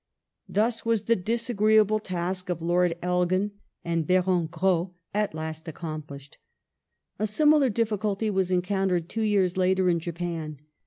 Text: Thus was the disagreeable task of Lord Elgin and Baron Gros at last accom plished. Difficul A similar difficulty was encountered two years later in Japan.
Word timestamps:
Thus 0.49 0.83
was 0.83 1.03
the 1.03 1.15
disagreeable 1.15 1.99
task 1.99 2.49
of 2.49 2.59
Lord 2.59 2.95
Elgin 3.03 3.51
and 3.85 4.07
Baron 4.07 4.47
Gros 4.47 4.89
at 5.13 5.35
last 5.35 5.65
accom 5.65 6.01
plished. 6.03 6.37
Difficul 6.39 7.19
A 7.19 7.27
similar 7.27 7.69
difficulty 7.69 8.31
was 8.31 8.49
encountered 8.49 9.07
two 9.07 9.21
years 9.21 9.57
later 9.57 9.89
in 9.91 9.99
Japan. 9.99 10.57